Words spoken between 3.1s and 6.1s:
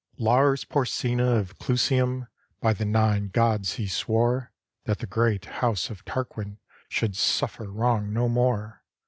Gods he swore That the great house of